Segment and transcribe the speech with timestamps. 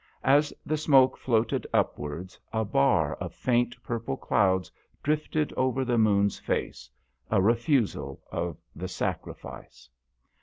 [0.23, 4.71] As the smoke floated upwards a bar of faint purple clouds
[5.03, 6.89] drifted over the moon's face
[7.29, 9.87] a refusal of the sacrifice.